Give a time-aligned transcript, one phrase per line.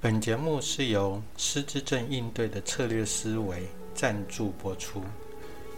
[0.00, 5.02] 本节目是由失智症应对的策略思维赞助播出。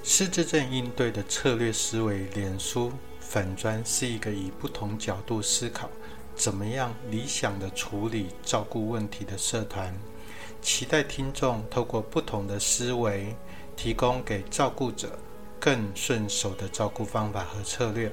[0.03, 5.89] 失智症应对的策略思维脸书粉砖是一个以不同角度思考，
[6.35, 9.91] 怎么样理想的处理照顾问题的社团。
[10.61, 13.35] 期待听众透过不同的思维，
[13.75, 15.19] 提供给照顾者
[15.59, 18.13] 更顺手的照顾方法和策略。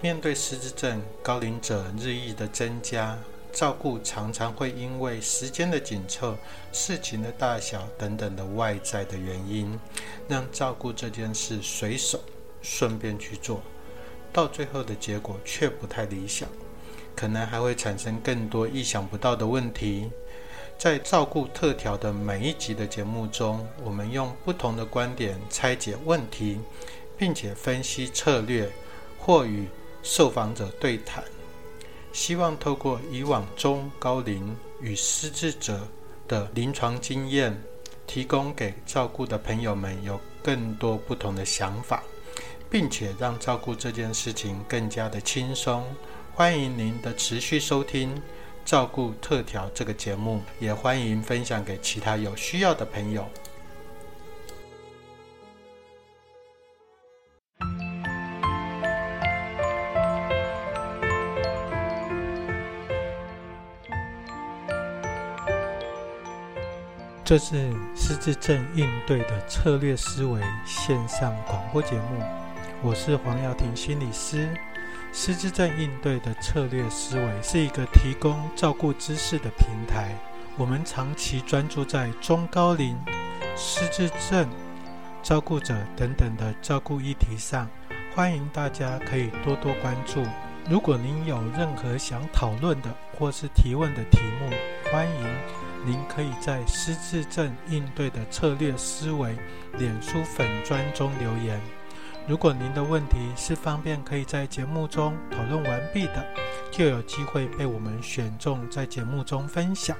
[0.00, 3.18] 面对失智症高龄者日益的增加。
[3.52, 6.36] 照顾常常会因为时间的紧凑、
[6.72, 9.78] 事情的大小等等的外在的原因，
[10.28, 12.20] 让照顾这件事随手
[12.62, 13.62] 顺便去做，
[14.32, 16.48] 到最后的结果却不太理想，
[17.16, 20.10] 可能还会产生更多意想不到的问题。
[20.78, 26.58] 在照顾特调的每一集的节目中，我们用不同的观点拆解问题，
[27.18, 28.70] 并且分析策略，
[29.18, 29.66] 或与
[30.02, 31.22] 受访者对谈。
[32.12, 35.86] 希望透过以往中高龄与失智者
[36.26, 37.56] 的临床经验，
[38.06, 42.02] 提供给照顾的朋友们有更多不同的想法，
[42.68, 45.84] 并且让照顾这件事情更加的轻松。
[46.34, 48.16] 欢迎您的持续收听
[48.64, 53.28] 《照顾特调》这个节目，也欢迎分享给其他有需要的朋友。
[67.30, 72.20] 这是失智症应对的策略思维线上广播节目，
[72.82, 74.52] 我是黄耀庭心理师。
[75.12, 80.12] 失智症应对的策略思维是一个提供照顾知识的平台。
[80.56, 82.98] 我们长期专注在中高龄
[83.56, 84.48] 失智症
[85.22, 87.70] 照顾者等等的照顾议题上，
[88.12, 90.20] 欢迎大家可以多多关注。
[90.68, 94.50] 如果您有任何想讨论的或是提问的题目，
[94.90, 95.69] 欢迎。
[95.84, 99.36] 您可以在失智症应对的策略思维
[99.78, 101.60] 脸书粉砖中留言。
[102.28, 106.24] 如果您的问题是方便可以在节目中讨论完毕的，
[106.70, 109.96] 就有机会被我们选中在节目中分享。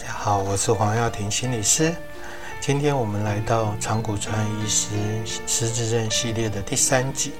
[0.00, 1.94] 大家好，我是黄耀庭心理师。
[2.58, 4.88] 今天我们来到长谷川医师
[5.46, 7.34] 失智症系列的第三集。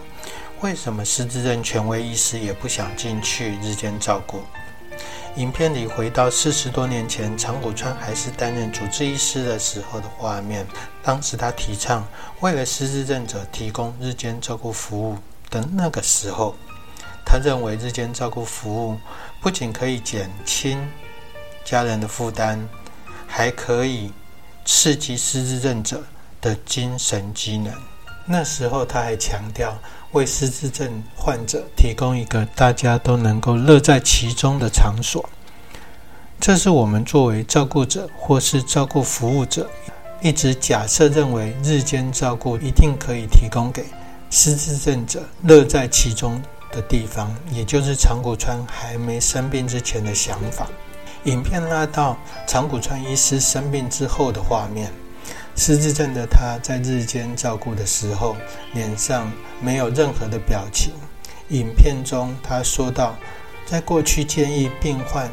[0.61, 4.43] 为什么失智症权威医师也不想进去日间照顾？
[5.37, 10.67] 影片里回到四十多年前，长谷川还是担任主治医师的时候的画面。
[11.03, 12.07] 当时他提倡
[12.41, 15.17] 为了失智症者提供日间照顾服务
[15.49, 16.55] 的那个时候，
[17.25, 18.99] 他认为日间照顾服务
[19.41, 20.87] 不仅可以减轻。
[21.65, 22.59] 家人的负担，
[23.27, 24.13] 还可以
[24.65, 26.03] 刺激失智症者
[26.41, 27.73] 的精神机能。
[28.27, 29.77] 那时候他还强调，
[30.13, 35.29] 为失智症患者提供一个大家都能够乐在其中的场所。
[36.39, 39.69] 这是我们作为照顾者或是照顾服务者，
[40.23, 43.85] 一直假设认为日间照顾一定可以提供给
[44.31, 46.41] 失智症者乐在其中
[46.71, 50.67] 的地方，也就是长谷川还没生病之前的想法。
[51.25, 52.17] 影片拉到
[52.47, 54.91] 长谷川医师生病之后的画面，
[55.55, 58.35] 失智症的他在日间照顾的时候，
[58.73, 59.31] 脸上
[59.61, 60.95] 没有任何的表情。
[61.51, 63.15] 影片中他说道
[63.67, 65.31] ：“在过去建议病患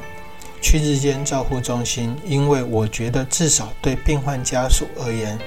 [0.62, 5.40] 去日间照护中心，因为我觉得至少对病患家属而言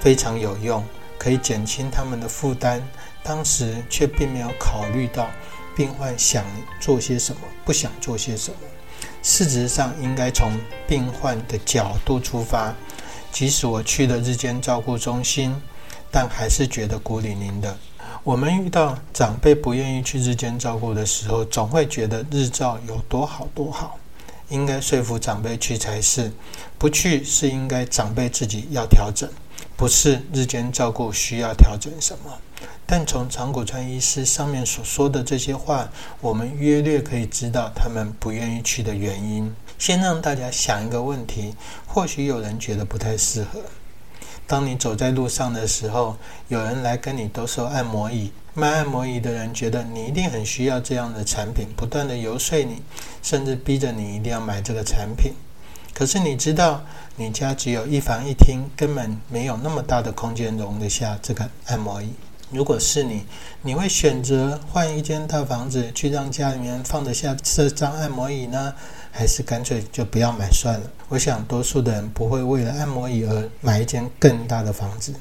[0.00, 0.82] 非常有用，
[1.16, 2.82] 可以减轻他们的负担。
[3.22, 5.30] 当时却并没有考虑到
[5.76, 6.44] 病患想
[6.80, 8.56] 做些什么，不想做些什么。”
[9.24, 10.52] 事实上，应该从
[10.86, 12.74] 病患的角度出发。
[13.32, 15.56] 即使我去了日间照顾中心，
[16.10, 17.74] 但还是觉得孤零零的。
[18.22, 23.98] 我们遇到长辈不愿意去日间照顾的时候，总会觉得日照有多好多好，
[24.50, 26.30] 应该说服长辈去才是。
[26.76, 29.26] 不去是应该长辈自己要调整，
[29.74, 32.30] 不是日间照顾需要调整什么。
[32.86, 35.88] 但从长谷川医师上面所说的这些话，
[36.20, 39.54] 我们约略可以知道他们不愿意去的原因。
[39.78, 41.54] 先让大家想一个问题：
[41.86, 43.60] 或许有人觉得不太适合。
[44.46, 46.16] 当你走在路上的时候，
[46.48, 52.82] 有人来跟你兜售按摩椅，卖按摩椅的人觉得你一定很需要这样的产品，不断的游说你，
[53.22, 55.32] 甚至逼着你一定要买这个产品。
[55.94, 56.82] 可是你知道，
[57.16, 62.10] 你家只有一房一厅，根本没有那么大的空间容得下这个按摩椅。
[62.54, 63.24] 如果是你，
[63.62, 68.72] 你会选择换一间大房子去让家里面放得下这张按摩椅呢，
[69.10, 70.88] 还是干脆就不要买算了？
[71.08, 75.12] 我想多数的人不会为了按摩椅而买一间更大的房子。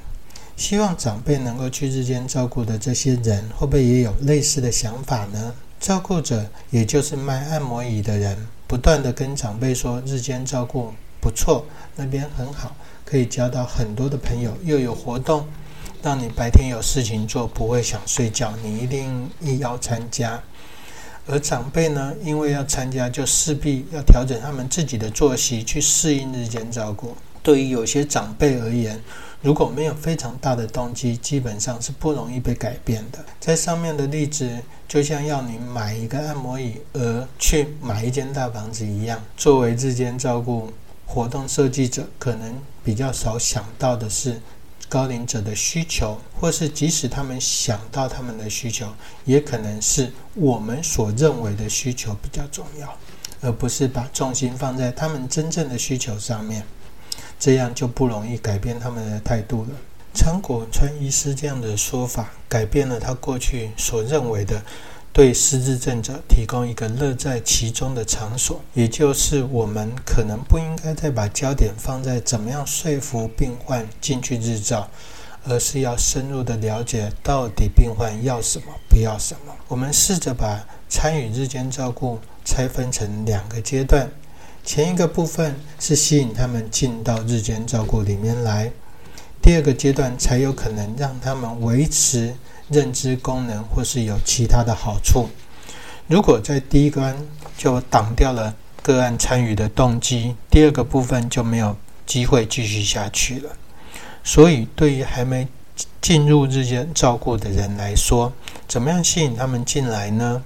[0.56, 5.56] 希望长辈能够去日间照顾的这些人，会不会也有类似的想法呢？
[5.80, 8.38] 照顾者，也就是卖按摩椅的人，
[8.68, 11.66] 不断的跟长辈说日间照顾不错，
[11.96, 15.48] 那边很好，可以交到很多的朋友，又有活动。
[16.04, 20.38] 让你白天有事情做，不会想睡觉，你一定要参加。
[21.26, 27.16] 而长辈呢，因为要参加，就势必要调整他们自己的作息，去适应日间照顾。
[27.42, 29.02] 对于有些长辈而言，
[29.42, 33.24] 如果没有非常大的动机，基本上是不容易被改变的。
[33.40, 34.60] 在上面的例子，
[34.90, 39.18] 就像要你买一个按摩椅而去买一间大房子一样。
[39.38, 40.74] 作为日间照顾
[41.06, 42.54] 活动设计者，可能
[42.84, 44.42] 比较少想到的是。
[44.94, 48.86] 高龄者的需求，或是即使他们想到他们的需求，
[49.26, 52.96] 也可能是我们所认为的需求比较重要，
[53.42, 56.64] 而不是把重心放在他们真正的需求上面，
[57.40, 59.70] 这样就不容易改变他们的态度了。
[60.14, 64.62] 长果川医师这样的说法，改变了他过去所认为的。
[65.14, 74.90] 对失智症者提供一个乐在其中的场所，也就是我们可能不应该再把焦点放在怎么样说服病患进去日照，
[75.46, 79.54] 而是要深入的了解到底病患要什么，不要什么。
[79.68, 84.10] 我们试着把参与日间照顾拆分成两个阶段，
[84.66, 88.72] 前一个部分是吸引他们进到日间照顾里面来，
[89.44, 92.34] 第二个阶段才有可能让他们维持。
[92.70, 95.30] 认知功能或是有其他的好处，
[96.08, 97.16] 如果在第一关
[97.58, 101.76] 就挡掉了个案参与的动机，第二个部分就没有
[102.06, 103.50] 机会继续下去了。
[104.24, 105.48] 所以，对于还没
[106.02, 108.32] 进入日间照顾的人来说，
[108.68, 110.44] 怎么样吸引他们进来呢？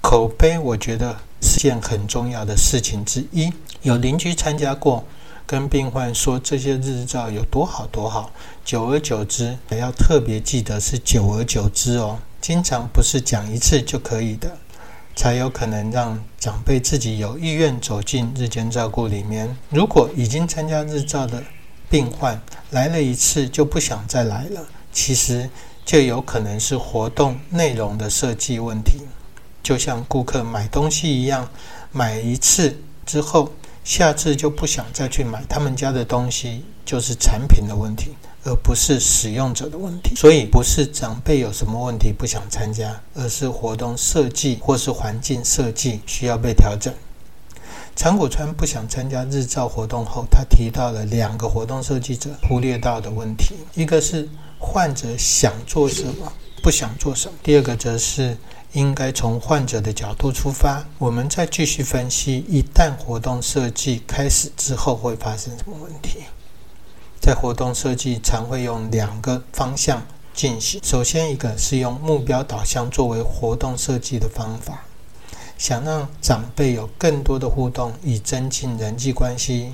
[0.00, 3.52] 口碑，我觉得是件很重要的事情之一。
[3.82, 5.04] 有邻居参加过。
[5.46, 8.30] 跟病患说这些日照有多好多好，
[8.64, 14.56] 久而久之还要特别记得是久而久之哦，经常不是讲一次就可以的，
[15.14, 19.54] 才有可能让长辈自己有意愿走进日间照顾里面。
[19.68, 21.42] 如果已经参加日照的
[21.90, 25.48] 病患来了一次就不想再来了，其实
[25.84, 29.02] 就有可能是活动内容的设计问题，
[29.62, 31.46] 就像顾客买东西一样，
[31.92, 32.74] 买一次
[33.04, 33.52] 之后。
[33.84, 40.16] 下次就不想再去买他们家的东西，就是产品的问题，而不是使用者的问题。
[40.16, 46.92] 所以不是长辈有什么问题不想参加，而是活动设计或是环境设计需要被调整。
[47.94, 54.26] 长谷川不想参加日照活动后，他提到了两个活动设计者忽略到的问题：一个是
[54.58, 56.32] 患者想做什么，
[56.62, 58.34] 不想做什么；第二个则是。
[58.74, 62.44] 应该从患者的角度出发，我们再继续分析。
[62.48, 66.24] 一旦活动设计开始之后，会发生什么问题？
[67.20, 70.02] 在活动设计常会用两个方向
[70.34, 70.80] 进行。
[70.82, 74.84] 首先，一个是用目标导向作为活动设计的方法，
[75.56, 79.72] 想让长辈有更多的互动，以增进人际关系。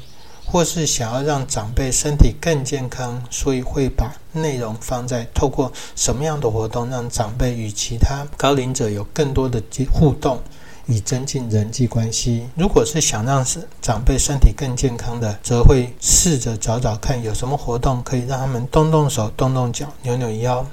[0.51, 9.63] 或是想要让长辈身体更健康，所以会把内容放在透过什么样的活动让长辈与其他高龄者有更多的
[9.93, 10.41] 互动，
[10.87, 12.49] 以增进人际关系。
[12.57, 20.67] 如果是想让是长辈身体更健康的，则会试着找找看有什么活动可以让他们动动手、动动脚、扭扭腰。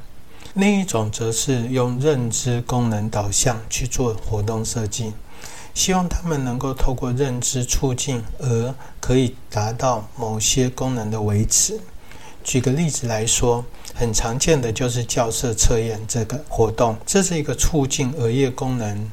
[0.56, 5.14] 另一种则是用认知功能导向去做活动设计。
[5.78, 11.80] 希望他们能够透过认知促进，而可以达到某些功能的维持。
[12.44, 19.08] 举个例子来说，很常见的就是校色测验这个活动，这是一个促进额叶功能、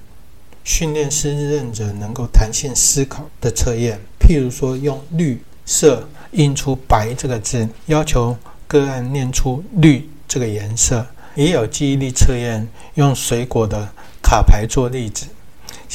[0.65, 4.01] 训练失认者能够弹性思考的测验。
[4.19, 8.35] 譬如说，用绿色印出“白”这个字，要求
[8.67, 11.07] 个案念出“绿”这个颜色。
[11.35, 13.87] 也有记忆力测验，用水果的
[14.23, 15.27] 卡牌做例子。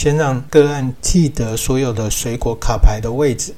[0.02, 3.54] 先让个案记得所有的水果卡牌的位置，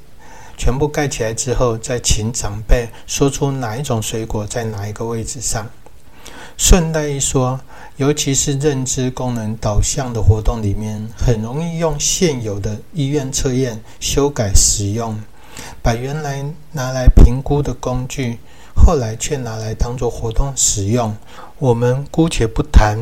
[0.58, 5.70] 全部盖起来之后，再请长辈说出哪一种水果在哪一个位置上。
[6.56, 7.60] 顺带一说，
[7.96, 15.16] 尤其是认知功能导向的活动里面，很容易用现有的医院测验修改使用，
[15.80, 18.40] 把原来拿来评估的工具，
[18.74, 21.16] 后来却拿来当做活动使用。
[21.60, 22.98] 我们姑且不谈。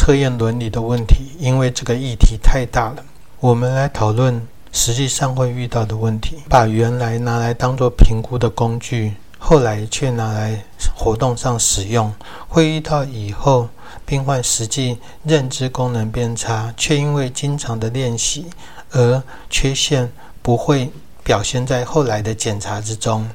[0.00, 3.04] 测验伦理的问题，因为这个议题太大了。
[3.38, 6.38] 我们来讨论实际上会遇到的问题。
[6.48, 10.58] 把原来拿来当做评估的工具，后来却拿来
[10.96, 12.10] 活动上使用，
[12.48, 13.68] 会遇到以后
[14.06, 18.46] 病患实际认知功能变差，却因为经常的练习
[18.92, 20.90] 而缺陷不会
[21.22, 23.28] 表现在后来的检查之中。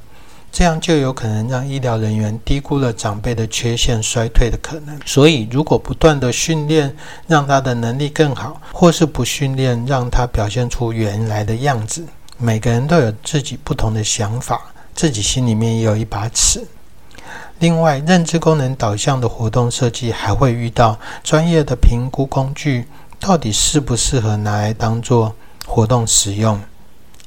[0.58, 4.98] 这样就有可能让医疗人员低估了长辈的缺陷衰退的可能。
[5.06, 6.96] 所以，如果不断的训练，
[7.28, 12.06] 让他的能力更好，或是不训练，让他表现出原来的样子，
[12.38, 14.62] 每个人都有自己不同的想法，
[14.94, 16.66] 自己心里面也有一把尺。
[17.60, 22.88] 另外，认知功能导向的活动设计还会遇到专业的评估工具，
[23.20, 25.36] 到底适不适合拿来当做
[25.66, 26.58] 活动使用？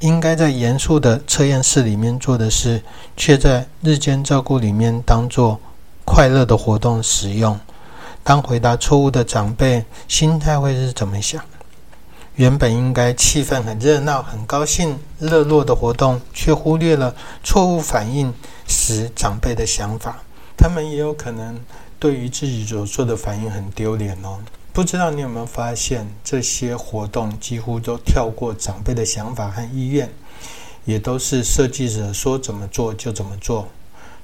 [0.01, 2.81] 应该在严肃的测验室里面做的事，
[3.17, 5.59] 却在日间照顾里面当做
[6.05, 7.59] 快乐的活动使用。
[8.23, 11.43] 当回答错误的长辈，心态会是怎么想？
[12.37, 17.13] 原本应该气氛很热闹、很高兴、热络的活动，却忽略了
[17.43, 18.33] 错误反应
[18.69, 20.19] 时长辈的想法。
[20.57, 21.59] 他们也有可能
[21.99, 24.39] 对于自己所做的反应很丢脸哦。
[24.73, 30.09] 不知道你有没有发现，这些活动几乎都跳过长辈的想法和意愿，
[30.85, 33.67] 也都是设计者说怎么做就怎么做。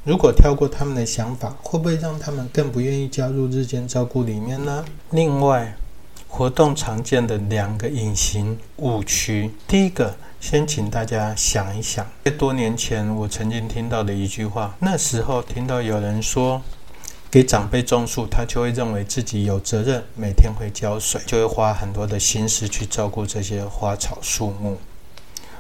[0.05, 4.85] 如果跳过他们的想法，会不会让他们更不愿意加入日间照顾里面呢？
[5.11, 5.75] 另外，
[6.29, 16.63] 活动常见的两个隐形误区，第一个，先请大家想一想，在多年前我曾经听到的一句话，那时候听到有人说。
[17.35, 24.79] 给长辈种树，他就会认为自己有责任，每天会浇水，就会花很多的心思去照顾这些花草树木。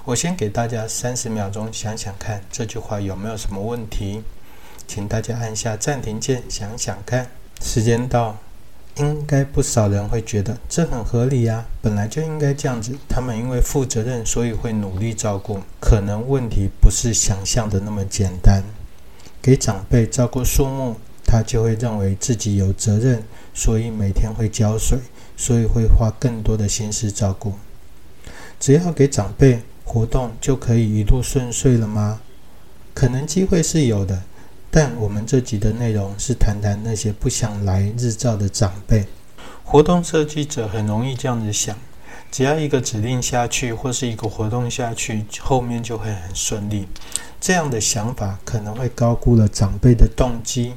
[0.04, 4.22] 我先给大家三十秒钟想想看，这句话有没有什么问题？
[4.86, 7.28] 请大家按下暂停键，想想看。
[7.60, 8.38] 时间到，
[8.98, 12.96] 应该不少人会觉得这很合理呀，本来就应该这样子。
[13.08, 15.58] 他们因为负责任，所以会努力照顾。
[15.80, 18.62] 可能问题不是想象的那么简单。
[19.42, 20.94] 给长辈照顾树木。
[21.26, 24.98] 他就会认为自己有责任，所以每天会浇水，
[25.36, 27.54] 所以会花更多的心思照顾。
[28.60, 32.20] 只要给长辈活动，就可以一路顺遂了吗？
[32.94, 34.22] 可能机会是有的，
[34.70, 39.04] 但我们这集的内容是谈谈那些不想来日照的长辈。
[39.64, 41.76] 活动设计者很容易这样子想：
[42.30, 46.86] 只要一个指令下去，或是一个活动下去，后面就会很顺利。
[47.40, 50.74] 这样的想法可能会高估了长辈的动机。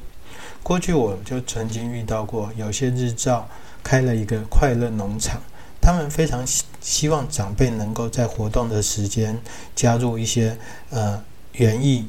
[0.67, 3.47] 过去我就曾经遇到过，有些日照
[3.81, 5.41] 开了一个快乐农场，
[5.79, 9.39] 他们非常希希望长辈能够在活动的时间
[9.73, 10.57] 加入一些
[10.89, 12.05] 呃园艺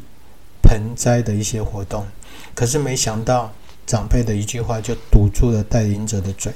[0.61, 2.05] 盆栽的一些活动，
[2.53, 3.53] 可是没想到
[3.87, 6.53] 长辈的一句话就堵住了带领者的嘴。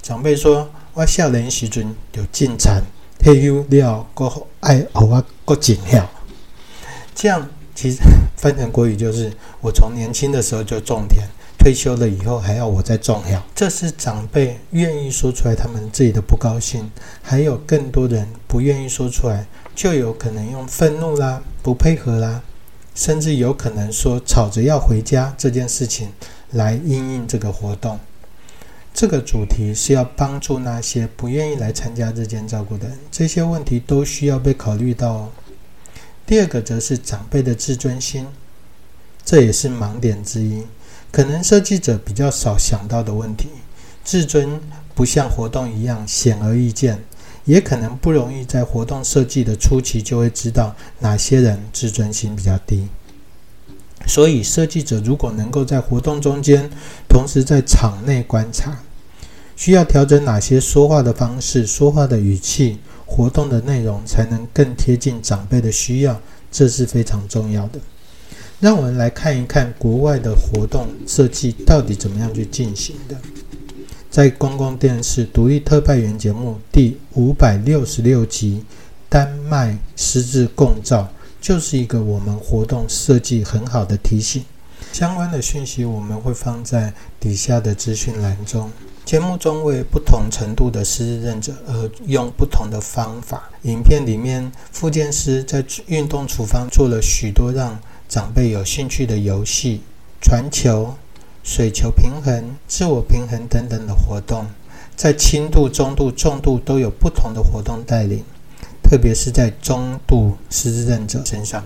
[0.00, 2.82] 长辈说：“我少年时阵有进产，
[3.18, 6.10] 退休了过后爱学我过景了。”
[7.14, 7.46] 这样。
[7.76, 8.00] 其实
[8.36, 9.30] 翻成国语就是：
[9.60, 11.28] 我从年轻的时候就种田，
[11.58, 13.40] 退休了以后还要我再种药。
[13.54, 16.90] 这是长辈愿意说出来他们自己的不高兴，
[17.22, 22.42] 还有更多人不愿意说出来，就有可能用愤怒啦、不配合啦，
[22.94, 26.08] 甚至有可能说吵着要回家这件事情
[26.52, 28.00] 来应应这个活动。
[28.94, 35.28] 这个主题是要帮助那些不愿意来参加日间照顾的人，这些问题都需要被考虑到哦。
[36.26, 38.26] 第二个则是长辈的自尊心，
[39.24, 40.64] 这也是盲点之一，
[41.12, 43.48] 可能设计者比较少想到的问题。
[44.02, 44.60] 自尊
[44.92, 47.00] 不像活动一样显而易见，
[47.44, 52.88] 也可能不容易在活动设计的初期就会知道哪些人自尊心比较低。
[54.06, 56.68] 所以，设计者如果能够在活动中间，
[57.08, 58.80] 同时在场内观察，
[59.54, 62.78] 需要调整哪些说话的方式、说话的语气。
[63.06, 66.20] 活动的内容才能更贴近长辈的需要，
[66.52, 67.78] 这是非常重要的。
[68.60, 73.16] 让我们来看一看国外的活动设计到底怎么样去进行的。
[74.10, 78.62] 在公共电视独立特派员节目第五百六十六集
[79.08, 81.02] 《丹麦狮子共照》，
[81.40, 84.42] 就是一个我们活动设计很好的提醒。
[84.96, 88.70] 相关的讯息我们会放在底下的资讯栏中。
[89.04, 93.50] 节目中为不同程度的失智认者而用不同的方法。
[93.64, 99.82] 影片里面，复健师在运动处方做了许多让长辈有兴趣的游戏，
[100.22, 100.94] 传球、
[101.44, 104.46] 水球平衡、自我平衡等等的活动，
[104.96, 108.24] 在轻度、中度、重度都有不同的活动带领，
[108.82, 111.62] 特别是在中度失智认者身上，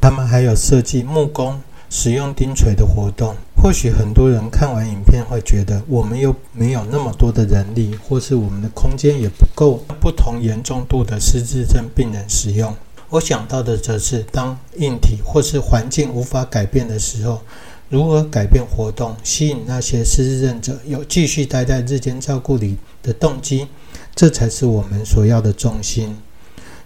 [0.00, 3.34] 他们还有设计木工、使用钉锤的活动。
[3.56, 12.74] 或许很多人看完影片会觉得，我们又没有那么多的人力，或是我们的空间也不够，不同严重度的失智症病人使用。
[13.10, 17.40] 我想到的则是，当硬体或是环境无法改变的时候，
[17.88, 23.66] 如何改变活动，吸引那些失智症者有继续待在日间照顾里的动机，
[24.14, 26.16] 这才是我们所要的重心。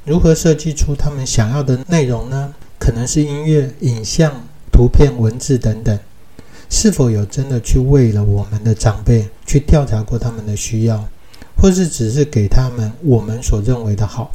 [0.04, 2.54] 如何设计出他们想要的内容呢？
[2.78, 4.32] 可能是音乐、影像、
[4.73, 5.97] 图片、文字等等。
[6.69, 11.07] 是否有真的去为了我们的长辈去调查过他们的需要，
[11.55, 14.33] 或是只是给他们我们所认为的好？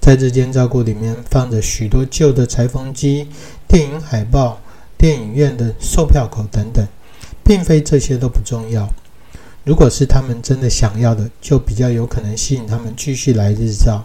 [0.00, 3.28] 在日间照顾里面放着许多旧的裁缝机、
[3.68, 4.58] 电影海报、
[4.98, 6.84] 电影院的售票口等等，
[7.44, 8.88] 并非这些都不重要。
[9.62, 14.04] 如果是他们真的想要的，就比较有可能吸引他们继续来日照。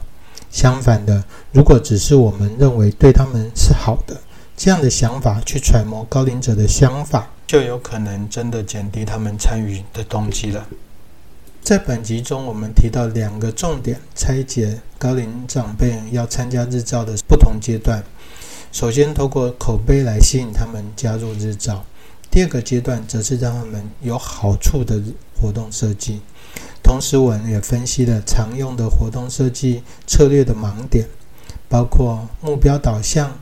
[0.51, 4.15] 相反的，如果只是我们认为对他们是好的
[4.57, 10.65] 这样的想法去揣摩高龄者的想法，就有可能真的减低他们参与的动机了。
[11.62, 18.03] 在本集中，我们提到两个重点，拆解高龄长辈要参加日照的不同阶段。
[18.71, 21.83] 首先，透过口碑来吸引他们加入日照；
[22.31, 25.01] 第二个阶段，则是让他们有好处的
[25.35, 26.21] 活动设计。
[26.81, 31.07] 同时，我们也分析了常用的活动设计策略的盲点，
[31.67, 33.35] 包括目标导向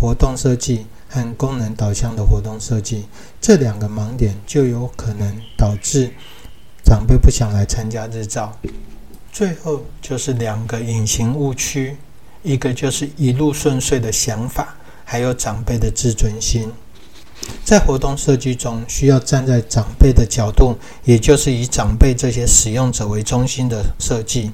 [0.00, 3.06] 活动设计和功能导向的活动设计。
[3.40, 6.10] 这两个盲点就有可能导致。
[6.84, 8.56] 长辈不想来参加日照，
[9.32, 11.96] 最后就是两个隐形误区，
[12.44, 16.70] 一个就是一路顺遂的想法，还有长辈的自尊心。
[17.64, 24.52] 在活动设计中，需要站在长辈的角度，也就是以长辈这些使用者为中心的设计，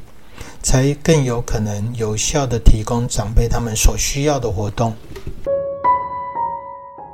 [0.62, 4.94] 才更有可能有效的提供长辈他们所需要的活动。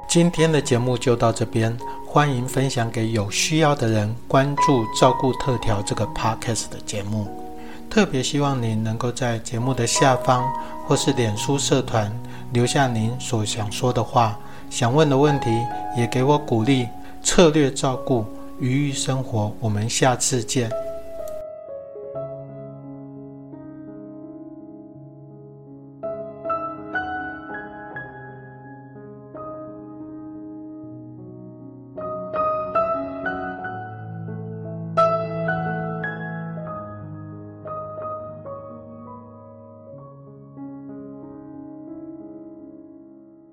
[0.09, 1.77] 今天的节目就到这边。
[2.11, 7.29] 欢迎分享给有需要的人，关注照顾特调这个 podcast 的节目。
[7.91, 10.51] 特别希望您能够在节目的下方
[10.87, 12.11] 或是脸书社团
[12.51, 14.39] 留下您所想说的话、
[14.71, 15.51] 想问的问题，
[15.99, 16.89] 也给我鼓励。
[17.23, 18.25] 策略照顾，
[18.59, 19.53] 愉悦生活。
[19.61, 20.88] 我们下次见。